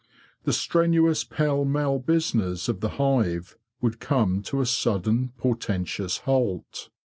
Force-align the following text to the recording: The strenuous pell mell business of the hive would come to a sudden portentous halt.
The 0.45 0.51
strenuous 0.51 1.23
pell 1.23 1.63
mell 1.63 1.99
business 1.99 2.67
of 2.67 2.79
the 2.79 2.97
hive 2.97 3.55
would 3.81 3.99
come 3.99 4.41
to 4.41 4.59
a 4.59 4.65
sudden 4.65 5.29
portentous 5.37 6.17
halt. 6.25 6.89